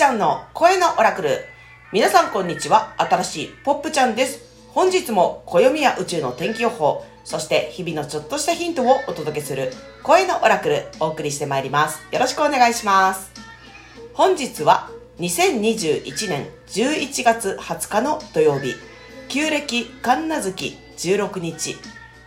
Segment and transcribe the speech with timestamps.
[0.00, 1.44] ちゃんの声のオラクル。
[1.92, 2.94] 皆さんこんにちは。
[2.96, 4.40] 新しいポップちゃんです。
[4.70, 9.70] 本日も暦や宇宙の天気予報、そして日々のちょっとしたヒントをお届けする
[10.02, 12.00] 声のオラクルお送りしてまいります。
[12.12, 13.30] よろしくお願いします。
[14.14, 18.76] 本日は2021年11月20日の土曜日、
[19.28, 21.76] 旧暦神奈月16日、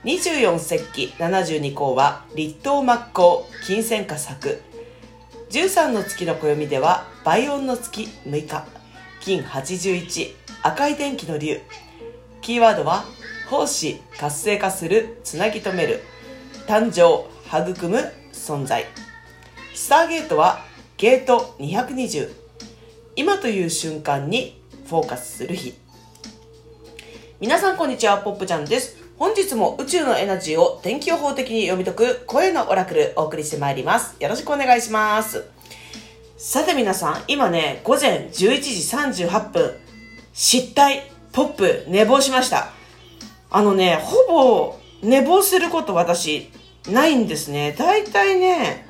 [0.03, 4.61] 24節気72項は立冬末光金銭化作
[5.49, 8.65] 13の月の暦では倍音の月6日。
[9.21, 11.61] 金81赤い電気の竜
[12.41, 13.05] キーワードは
[13.49, 16.01] 奉仕活性化するつなぎ止める。
[16.67, 18.85] 誕生育む存在。
[19.73, 20.65] スターゲートは
[20.97, 22.29] ゲート220
[23.15, 25.75] 今という瞬間にフォーカスする日。
[27.39, 28.97] 皆さんこんにちはポップちゃんです。
[29.17, 34.17] 本日も宇宙のエナジーを天気予報的に読み解く声のオラクルお送りしてまいります。
[34.19, 35.45] よろしくお願いします。
[36.45, 38.31] さて皆さん今ね午前11
[39.13, 39.79] 時38分
[40.33, 42.73] 失態ポップ寝坊しました。
[43.49, 46.51] あのねほぼ寝坊すること私
[46.89, 47.73] ないんですね。
[47.79, 48.85] だいたいね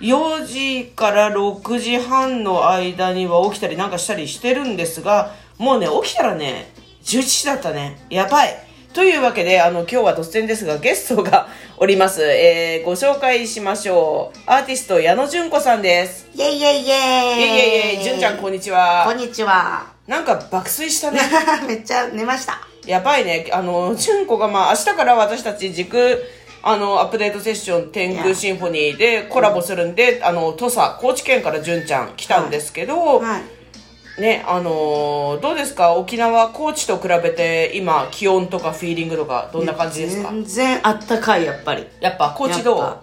[0.00, 6.72] 4時から6時半の間には起きたりなんかしたりしてるんですがもうね起きたらね
[7.02, 8.06] 11時だったね。
[8.08, 8.65] やばい。
[8.96, 12.22] というわけで、あの、今日は突然ですが、ゲストがおります。
[12.22, 14.38] えー、ご紹介しましょう。
[14.46, 16.26] アーティスト、矢野純子さんです。
[16.34, 16.92] イェイイェイイェイいえい
[17.92, 19.04] えいえ、純ちゃん、こんにちは。
[19.06, 19.86] こんにちは。
[20.06, 21.20] なんか爆睡したね。
[21.68, 22.58] めっちゃ寝ました。
[22.86, 23.50] やばいね。
[23.52, 26.24] あの、純子が、まあ、明日から私たち軸、
[26.62, 33.55] あの、アップデートセッション天空シンフォニーでコラボするんで、あの、土佐、高知県から純ちゃん来たんですけど、はい。
[34.18, 35.92] ね、あのーどうですか？
[35.94, 40.30] 沖縄、高知と比べて今、気温とかフィーリングとかどんな感じですか？
[40.30, 41.86] 全然あったかい、やっぱり。
[42.00, 42.98] やっぱ高知どう？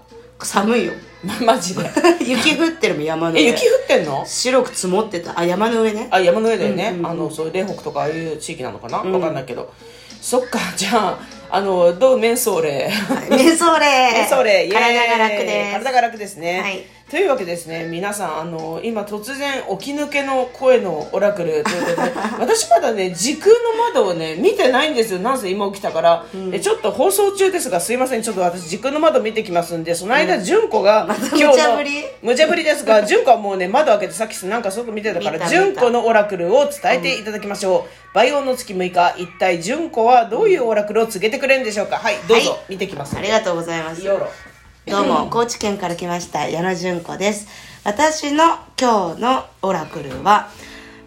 [0.46, 0.94] 寒いよ。
[1.46, 1.84] マジで？
[2.20, 3.48] 雪降ってるもん、山のえ、上。
[3.50, 4.24] 雪降ってんの？
[4.26, 5.38] 白く積もってた。
[5.40, 6.08] あ、山の上ね。
[6.10, 6.88] あ、山の上だよね。
[6.90, 8.98] うんうんうんあの、そういう嶺北とかああいう地域なのかな？
[8.98, 9.72] わ、かんないけど。
[10.20, 11.20] そっか、 じゃあ、
[11.52, 12.18] あの、どう？
[12.18, 12.92] メンソーレ。
[13.30, 15.72] メソーレメンソーレ、イエーイ体が楽です。
[15.74, 16.60] 体が楽ですね。
[16.62, 23.60] はいというわけですね、皆さん、あの、今突然起き抜けの声のオラクルということで、 私まだね、時空の
[23.94, 25.20] 窓をね、見てないんですよ。
[25.20, 32.06] なんせ今起きたから、えちょっと放送中ですが、すいません、ちょっと私時空の窓見てきますんで、その間、純子が、 た今日の無茶ぶり？
[32.24, 38.16] 無茶ぶりですが、 純子はもうね、窓開けてさっきなんかすごく見てたから、純子のオラクルを伝えていただきましょう。
[38.16, 41.98] 倍音の月6日、一体純子はどういうオラクルを告げてくれるんでしょうか？
[41.98, 43.16] はい、どうぞ、はい見てきます。
[43.16, 44.02] ありがとうございます。
[44.86, 47.48] どうも、高知県から来ました、矢野純子です。
[47.86, 50.50] 私の今日のオラクルは、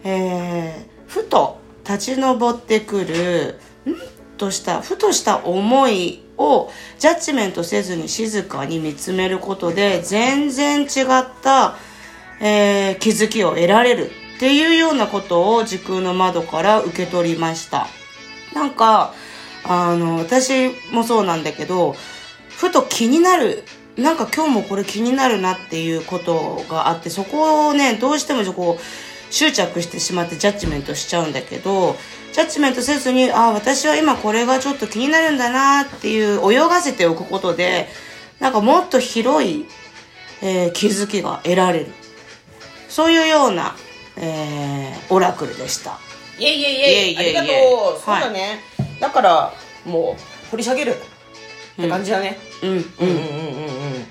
[0.03, 3.95] えー、ふと立ち上ってくる、ん
[4.35, 11.75] とした、ふとした思いをジャッジメントせずに静かに見つめることで、全然違った、
[12.41, 17.85] えー気づきを得られるっていうようなことを時空の窓から受け取りました。
[18.55, 19.13] なんか、
[19.63, 21.95] あの、私もそうなんだけど、
[22.57, 23.63] ふと気になる、
[23.97, 31.95] なんか今日もこれ気になるなっていうことがあって、そこをね、どうしてもこう、執着してしまってジャッジメントしちゃうんだけど、
[32.33, 37.87] ジャッジメントせずに、あ、私は今これがちょっと気になるんだなっていう泳がせておくことで、
[38.39, 39.65] なんかもっと広い、
[40.41, 41.87] えー気づきが得られる。
[42.89, 43.75] そういうような、
[44.15, 45.99] えーオラクルでした。
[46.39, 46.81] イエイイエイイエイ。
[46.81, 48.59] イエイイエイありがとう、はいそうだね。
[48.99, 49.53] だから
[49.85, 50.95] もう掘り下げる
[51.77, 54.07] って感じだね、うん、うん、うん、うんうんうんうん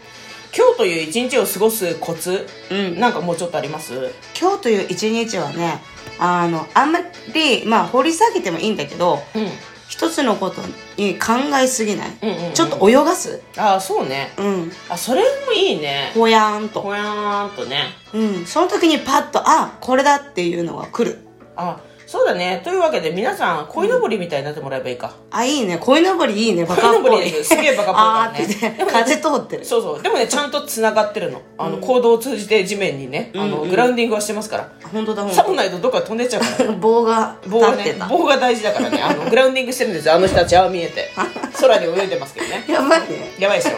[0.57, 2.99] 今日という一日を過ごすコツ、うん。
[2.99, 4.11] なんかもうちょっとあります？
[4.41, 5.83] 今日という一日はね
[6.19, 7.01] あのあんま
[7.35, 9.49] りまあ掘り下げてもいいんだけどうん。
[9.89, 10.63] 一つのこと
[10.97, 12.55] に考えすぎない、うんうんうん。
[12.55, 13.41] ちょっと泳がす？
[13.57, 14.33] ああそうね。
[14.37, 14.73] うん。
[14.89, 16.11] あそれもいいね。
[16.15, 16.81] ほやーんと。
[16.81, 17.85] ほやーんとね。
[18.13, 18.47] うん。
[18.47, 21.19] その時にパッとあこれだっていうのが来る。
[21.55, 21.81] あ
[22.17, 22.63] そうだね。
[22.65, 25.77] というわけで皆さん鯉のぼりみたいになってもらえばいいか、あいいね。
[25.79, 26.65] 鯉のぼりいいね。
[26.65, 27.29] バカっぽい。
[27.29, 27.45] す。
[27.45, 28.39] すげえバカっぽいあね。
[28.39, 28.91] ーってね。
[28.91, 29.65] 風通ってる。
[29.67, 30.03] そうそう。
[30.03, 31.43] でもねちゃんとつながってるの。
[31.59, 34.73] あの、行動を通じて地面にねあの、グラウンディングはしてますから。
[34.91, 36.77] 本当だ本さもないとどっか飛んでっちゃうからね。
[36.81, 39.03] 棒が棒がね立ってた、棒が大事だからね。
[39.03, 40.15] あのグラウンディングしてるんですよ。
[40.15, 41.11] あの人たちは見えて。
[41.61, 42.65] 空に泳いでますけどね。
[42.67, 43.35] やばいね。
[43.39, 43.77] やばいですよ。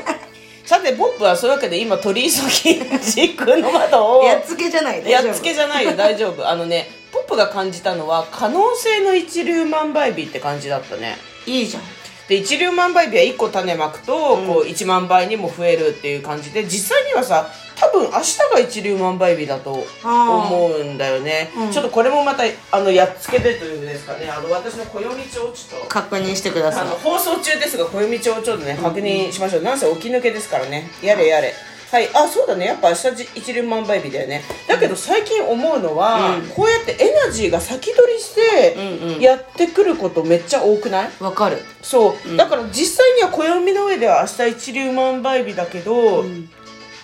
[0.65, 5.11] さてポップはそういうわけで今取り急ぎ時空の窓をやっつけじゃない。
[5.11, 5.97] やっつけじゃないよ。
[5.97, 6.47] 大丈夫。
[6.47, 6.98] あのね
[7.29, 11.17] プが感じたのは可能性の一粒万倍日って感じだったね。
[11.47, 11.83] いいじゃん。
[12.29, 21.71] で一粒万倍日は1個種まくと、こう1万倍にも増えるっていう感じで実際にはさ多分明日が一粒万倍日だと思うんだよね、うん。
[21.71, 24.29] ちょっとこれもまたあのやっつけでというんですかね。
[24.29, 26.83] あの私の暦帳をちょっと確認してください。
[26.83, 30.91] あの放送中ですが暦帳をちょっとね確認しましょう、なんせ起き抜けですからね。
[31.03, 31.55] やれやれ
[31.91, 32.09] はい。
[32.15, 32.67] あそうだね。
[32.67, 34.43] やっぱ明日じ一粒万倍日だよね。
[34.67, 36.49] だけど最近思うのは、うん。
[36.49, 39.21] こうやってエナジーが先取りしてうんうん。
[39.21, 41.11] やってくることめっちゃ多くない？
[41.21, 41.59] わかる。
[41.81, 46.49] そう、だから実際には暦の上では明日一粒万倍日だけど、ん。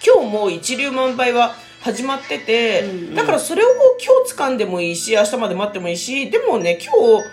[0.06, 3.14] 今日も一粒万倍は始まってて、うんうん。
[3.14, 7.24] だからそれを今日掴んでもいいし明日まで待ってもいいしでもね今日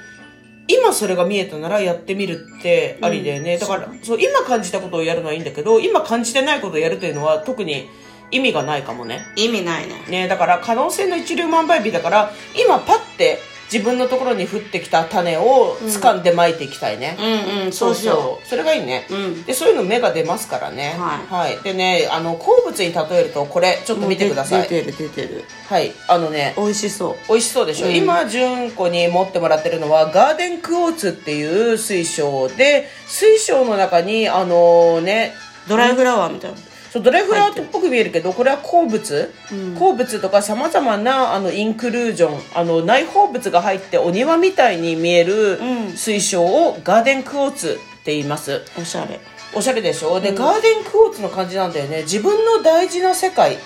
[0.71, 3.59] 今それが見えたならやってみるってありだよね、うん。
[3.59, 7.89] だからそう今感じたことをやるのはいいんだけど今感じてないことをやるというのは特に
[8.31, 9.25] 意味がないかもね。
[9.35, 9.95] 意味ないね。
[10.09, 13.39] ねだから可能性の一粒万倍日だから今パッて
[13.71, 18.47] 自分のところに降ってきた種を掴んでまいていきたいね、うんうんそうしよう。
[18.47, 19.43] それがいいね、うん。
[19.43, 20.95] でそういうの芽が出ますからね。
[20.97, 21.63] はい。
[21.63, 24.67] でねあの鉱物に例えるとこれちょっうと見てください。
[24.67, 25.45] 出てる出てる。
[25.69, 25.93] はい。
[26.07, 27.15] あのね美味しそう。
[27.29, 27.95] 美味しそうでしょ、うん。
[27.95, 35.33] 今純子に持ってもらってるのはガーデンクォーツっていう水晶で水晶の中にあのね
[35.67, 36.57] ドライフラワーみたいな
[36.91, 39.75] そうドライフラワーっぽく見えるけどこれは鉱物、うん。
[39.75, 45.91] 鉱物とかさまざまなあのインクルージョンあの内包物が入ってお庭みたいに見えるうん。
[45.93, 48.61] 水晶をガーデンクォーツって言います。
[48.77, 49.19] おしゃれ。
[49.53, 50.19] おしゃれでしょ？
[50.19, 52.03] で、ガーデンクォーツの感じなんだよね。
[52.03, 53.57] 自分の大事な世界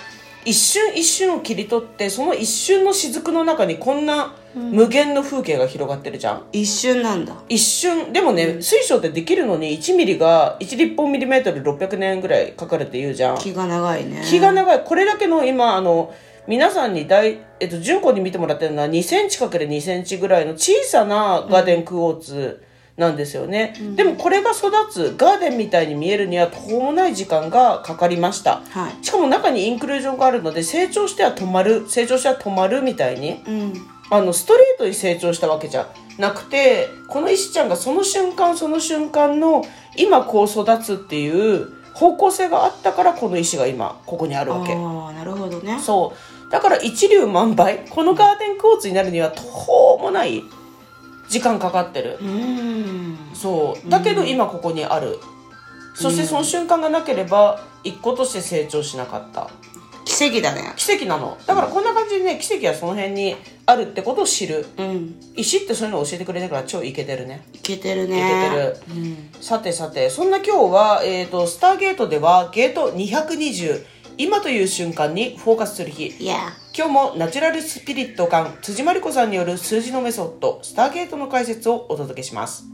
[0.46, 7.36] 一瞬一瞬を切り取ってその一瞬の雫の中にこんな無限の風景が広がってるじゃん、一瞬なんだ。
[7.48, 8.12] 一瞬。
[8.12, 13.38] でもね、水晶ってできるのに1ミリが1立方ミリメートル600年ぐらいかかるって言うじゃん。
[13.38, 14.22] 気が長いね。
[14.24, 14.82] 気が長い。
[14.82, 16.14] これだけの今あの
[16.46, 22.62] 皆さんに大、えっと、純子に見てもらってるのは2センチ ×2 センチぐらいの小さなガーデンクォーツ
[22.96, 28.62] なんですよね、でもこれが育つガーデンみたいに見えるには途方もない時間がかかりました。
[28.70, 29.04] はい。
[29.04, 33.72] しかも中にインクルージョンがあるので成長しては止まる成長しては止まるみたいにうん。
[34.08, 39.64] あのストレートに成長したわけじゃなくてこの石ちゃんがその瞬間その瞬間の
[39.96, 44.74] 今こう育つっていう方向性があったからこの石が今ここにあるわけ。
[44.74, 45.80] ああなるほどね。
[45.80, 46.14] そ
[46.48, 46.50] う。
[46.50, 50.44] だから一粒万倍このガーデンクォーツになるには途方もない
[51.28, 52.18] 時間かかってる。
[53.34, 53.88] そう。
[53.90, 55.18] だけど今ここにある。
[55.94, 59.50] そしてその瞬間がなければ一個として成長しなかった。
[60.04, 60.72] 奇跡だね。
[60.76, 61.36] 奇跡なの。
[61.46, 63.36] だからこんな感じでね奇跡はその辺に
[63.66, 64.64] あるってことを知る。
[64.78, 65.20] うん。
[65.34, 67.46] 石ってそういうのを教えてくれてから超イケてるね。
[67.52, 68.18] いけてるね。
[68.18, 68.76] いけてる。
[68.88, 69.42] うん。
[69.42, 73.84] さてさてそんな今日は、えー、とスターゲートではゲート220
[74.18, 76.06] 今という瞬間にフォーカスする日。
[76.18, 82.64] いや今日もナチュラルスピリット感辻真理子さんによる数字のメソッドスターゲートの解説をお届けします。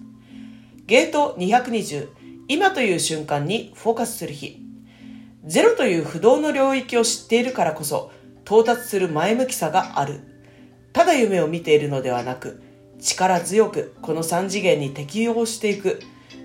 [0.87, 2.09] ゲート220
[2.47, 4.61] 今という瞬間にフォーカスする日。
[5.44, 8.12] ゼロという不動の領域を知っているからこそ
[8.44, 10.21] 到達する前向きさがある。
[10.93, 12.62] ただ夢を見ているのではなく
[13.00, 15.99] 力強くこの3次元に適応していく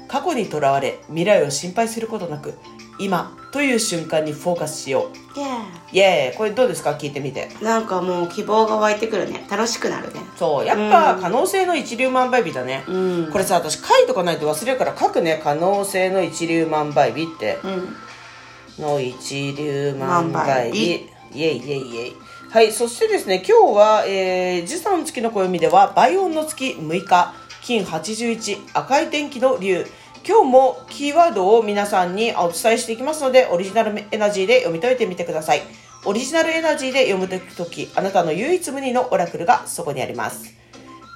[0.08, 2.54] 過去にとらわれ未来を心配することなく
[3.00, 5.40] 今という瞬間にフォーカスしよう。
[5.40, 6.92] いやイエーイこれどうですか？
[6.92, 7.50] 聞いてみて。
[7.62, 9.46] なんかもう希望が湧いてくるね。
[9.50, 10.20] 楽しくなるね。
[10.36, 10.66] そう。
[10.66, 13.30] やっぱ可能性の一粒万倍日だね、うん。
[13.32, 15.40] これさ私書いとかないと忘れるから書くね。
[15.44, 17.60] 可能性の一粒万倍日って。
[17.64, 18.84] うん。
[18.84, 21.10] の一粒万倍日。
[21.34, 22.16] 万イエイイエイイエイ。
[22.50, 22.72] はい。
[22.72, 27.34] そしてですね今日は、えー、時差の月の暦では倍音の月6日
[27.68, 29.86] 金81赤い天気の竜
[30.26, 35.64] 今日もキーワードを皆さんにお伝えしていきますのでオリジナルエナジーで読み解いてみてください。
[36.06, 37.28] オリジナルエナジーで読む
[37.58, 40.56] ときあなたの唯一無二のオラクルがそこにあります。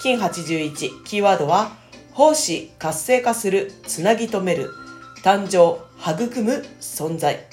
[0.01, 1.71] 金81キーワードは
[2.11, 4.71] 奉仕活性化するつなぎ止める
[5.23, 7.47] 誕生育む存在。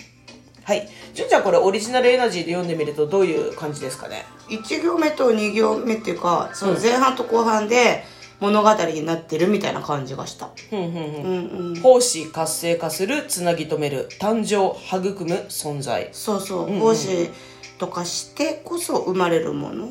[0.65, 0.89] はい。
[1.15, 8.03] 純ちゃんこれオリジナルエナジーで読んでみるとどういう感じですかね？1行目と2行目っていうかその前半と後半で
[8.41, 10.51] 物語になってるみたいな感じがした。
[10.71, 11.81] ふんうんうん。
[11.81, 16.09] 奉仕活性化するつなぎ止める誕生育む存在。
[16.13, 16.79] そうそう。
[16.79, 17.31] 奉仕
[17.79, 19.89] とかしてこそ生まれるもの。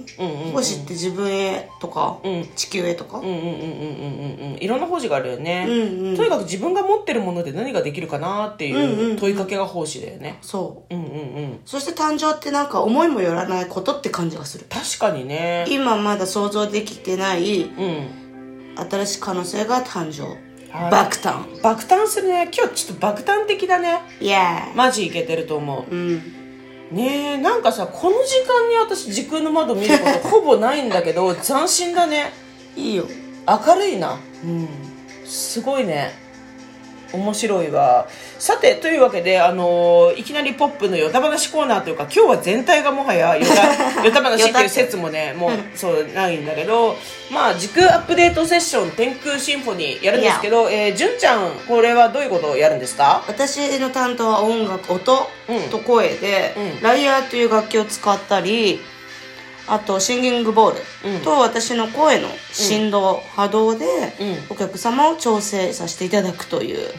[0.54, 2.48] 奉仕って自分へとかうん。
[2.56, 3.20] 地球へとか。
[3.20, 4.58] うんうんうんうんうんうんうん。
[4.62, 6.16] いろんな奉仕があるよね、うんうん。
[6.16, 9.18] とにかく自分が持ってるもので何ができるかなっていううん。
[9.18, 10.38] 問いかけが奉仕だよね。
[10.42, 10.96] そう。
[10.96, 11.16] うんうんう
[11.48, 11.60] ん。
[11.66, 14.66] そして誕生ってなんか思いもよらないことって感じがする。
[14.70, 15.66] 確かにね。
[15.70, 18.26] 今まだ想像できてないうん
[18.89, 20.24] 新しい可能性が誕生。
[20.72, 20.91] はい。
[20.91, 21.62] 爆誕。
[21.62, 22.50] 爆誕するね。
[22.55, 24.00] 今日ちょっと爆誕的だね。
[24.19, 25.93] イエーイマジいけてると思う。
[25.93, 26.15] うん。
[26.91, 32.31] ねえなんかさこの時間に私時空の窓見ること ほぼないんだけど斬新だね。
[32.75, 33.05] いいよ。
[33.48, 34.17] 明るいな。
[34.43, 34.67] うん。
[35.25, 36.26] すごいね
[37.14, 38.08] 面白いわ。
[38.40, 46.96] さてというわけで、あのーいきなりポップのヨタ話コーナーというか今日は全体がもはやヨタ ヨタ話っていう説もねもうそうないんだけど
[47.32, 53.24] まあ時空アップデートセッション天空シンフォニーやるんですけど、えー、純ちゃんこれはどういうことをやるんですか？
[53.28, 56.82] 私の担当は音楽音うんと声で、うん。
[56.82, 58.82] ライアーという楽器を使ったり
[59.67, 61.21] あとシンギングボールうん。
[61.21, 63.86] と私の声の振動、波動で
[64.19, 64.38] うん。
[64.50, 66.89] お客様を調整させていただくという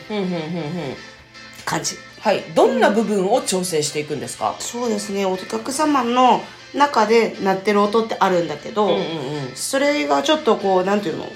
[1.64, 1.96] 感じ。
[2.20, 2.42] はい。
[2.54, 5.24] どんな部分を調整していくんですか、そうですね。
[5.24, 6.42] お客様の
[6.74, 9.02] 中で鳴ってる音ってあるんだけど、うん、うんうん。
[9.54, 11.26] それがちょっとこうなんていうの？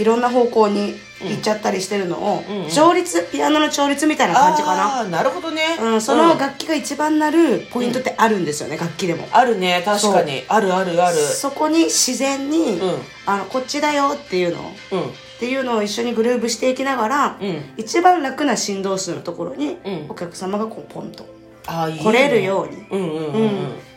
[0.00, 2.70] いろんな方向に行っちゃったりしてるのを、うんうん。
[2.70, 5.00] 調律ピアノの調律みたいな感じかな。
[5.00, 9.28] あーなるほどね、うん、その楽器が一番なるポイントってあるんですよね、楽器でも。
[9.32, 10.42] あるね確かに。
[10.48, 11.16] あるあるある。
[11.16, 12.98] そこに自然に、うん。
[13.26, 15.00] あのこっちだよっていうのうん。
[15.02, 15.04] っ
[15.38, 17.62] ていうのを一緒にグルーブしていきながら、うん。
[17.76, 20.06] 一番楽な振動数のところに、うん。
[20.08, 21.26] お客様がこうポンと
[21.66, 22.04] あーいいね。
[22.04, 23.50] 来れるように、うんうんうんううんん、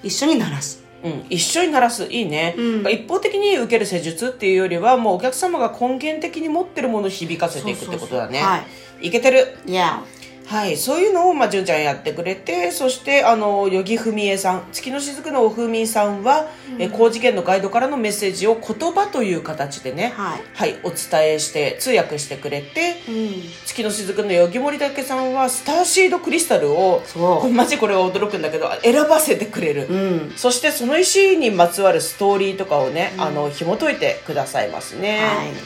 [0.03, 2.05] 一緒に鳴らすうん、一緒に鳴らす。
[2.05, 2.91] いいね、うん。
[2.91, 8.39] 一方的に受ける施術っていうよりはもうお客様が根源的に持ってるものを響かせていくってことだね。
[8.39, 8.63] は
[9.01, 9.09] い。
[9.09, 9.57] けてる。
[9.65, 10.01] いや
[10.45, 16.47] はいそういうのをまあ純ちゃんやってくれてそしてあの与木文江さん月の雫のおふみさんは、
[16.79, 20.41] え高次元のガイドからのメッセージを言葉という形でねはい。
[20.53, 23.33] はい、お伝えして通訳してくれてうん。
[23.65, 27.49] 月の雫のよぎ森武さんはスターシードクリスタルをそう。
[27.49, 30.33] マジこれは驚くんだけど選ばせてくれる、うん。
[30.35, 35.21] そしてその石にまつわるストーリーとかをね、あの紐解いてくださいますね。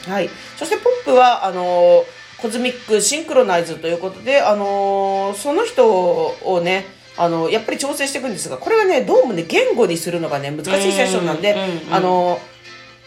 [0.06, 0.30] はい。
[0.56, 2.04] そしてポップはあの
[2.40, 12.38] コズミックシンクロナイズということであのその人をねあのやっぱり調整していくんですがこれはねどうもね言語にするのがね難しいセッションなんで、うんうんあの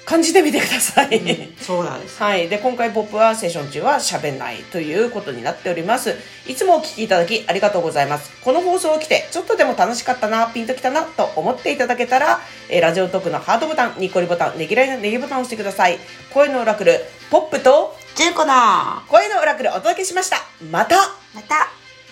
[0.04, 1.22] 感じてみてください、
[1.60, 2.50] そうなんです はい。
[2.50, 6.16] で、今回ポップはセッション中は喋んないということになっております。
[6.48, 8.32] いつもお聞きいただきありがとうございます。
[8.42, 16.00] この放送を来て、ちょっとでも楽しかったな、ピンときたな、と思っていただけたら、えーラジオトークのハートボタン、ニッコリボタン、ねぎらいのネギボタンを押してください。
[16.34, 20.38] 声のオラクル、ポップとジュンコのま声のオラクルお届けしました。
[20.70, 20.96] また。
[21.44, 21.81] た